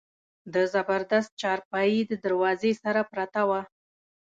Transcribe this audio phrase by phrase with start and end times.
[0.53, 3.61] د زبردست څارپايي د دروازې سره پرته وه.